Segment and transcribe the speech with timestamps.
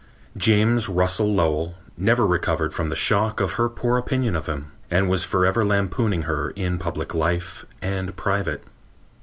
[0.35, 5.11] James Russell Lowell never recovered from the shock of her poor opinion of him, and
[5.11, 8.63] was forever lampooning her in public life and private.